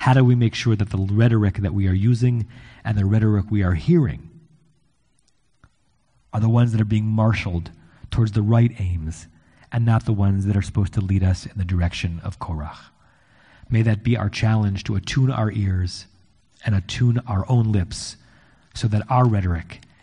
How 0.00 0.14
do 0.14 0.24
we 0.24 0.34
make 0.34 0.54
sure 0.54 0.74
that 0.74 0.90
the 0.90 0.98
rhetoric 0.98 1.58
that 1.58 1.74
we 1.74 1.86
are 1.86 1.92
using 1.92 2.48
and 2.84 2.98
the 2.98 3.04
rhetoric 3.04 3.46
we 3.50 3.62
are 3.62 3.74
hearing 3.74 4.30
are 6.32 6.40
the 6.40 6.48
ones 6.48 6.72
that 6.72 6.80
are 6.80 6.84
being 6.84 7.06
marshaled 7.06 7.70
towards 8.10 8.32
the 8.32 8.42
right 8.42 8.72
aims 8.80 9.28
and 9.70 9.84
not 9.84 10.04
the 10.04 10.12
ones 10.12 10.44
that 10.46 10.56
are 10.56 10.62
supposed 10.62 10.92
to 10.94 11.00
lead 11.00 11.22
us 11.22 11.46
in 11.46 11.56
the 11.56 11.64
direction 11.64 12.20
of 12.24 12.40
Korach? 12.40 12.90
May 13.70 13.82
that 13.82 14.02
be 14.02 14.16
our 14.16 14.28
challenge 14.28 14.82
to 14.84 14.96
attune 14.96 15.30
our 15.30 15.52
ears 15.52 16.06
and 16.66 16.74
attune 16.74 17.20
our 17.28 17.48
own 17.48 17.70
lips 17.70 18.16
so 18.74 18.88
that 18.88 19.08
our 19.08 19.24
rhetoric 19.24 19.82